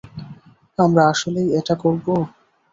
[0.79, 2.05] আমরা আসলেই এটা করব?